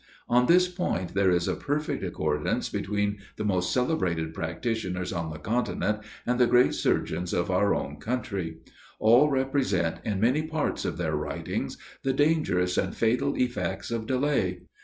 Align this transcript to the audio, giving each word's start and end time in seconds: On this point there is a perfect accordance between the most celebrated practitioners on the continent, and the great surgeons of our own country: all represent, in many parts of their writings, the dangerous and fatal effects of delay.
On 0.27 0.47
this 0.47 0.67
point 0.67 1.13
there 1.13 1.29
is 1.29 1.47
a 1.47 1.53
perfect 1.55 2.03
accordance 2.03 2.69
between 2.69 3.19
the 3.35 3.45
most 3.45 3.71
celebrated 3.71 4.33
practitioners 4.33 5.13
on 5.13 5.29
the 5.29 5.37
continent, 5.37 5.99
and 6.25 6.39
the 6.39 6.47
great 6.47 6.73
surgeons 6.73 7.33
of 7.33 7.51
our 7.51 7.75
own 7.75 7.97
country: 7.97 8.57
all 8.97 9.29
represent, 9.29 9.97
in 10.03 10.19
many 10.19 10.41
parts 10.41 10.85
of 10.85 10.97
their 10.97 11.15
writings, 11.15 11.77
the 12.01 12.13
dangerous 12.13 12.79
and 12.79 12.95
fatal 12.95 13.35
effects 13.35 13.91
of 13.91 14.07
delay. 14.07 14.61